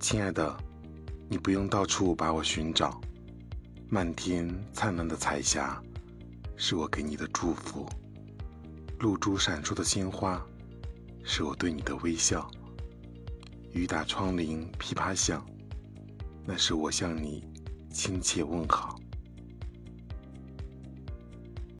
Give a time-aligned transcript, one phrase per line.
[0.00, 0.56] 亲爱的
[1.28, 3.00] 你不用到处把我寻找。
[3.88, 5.82] 漫天灿烂的彩霞
[6.56, 7.88] 是我给你的祝福。
[9.00, 10.44] 露珠闪烁的鲜花
[11.24, 12.48] 是我对你的微笑。
[13.72, 15.44] 雨打窗棂噼啪响
[16.46, 17.44] 那是我向你
[17.90, 18.98] 亲切问好。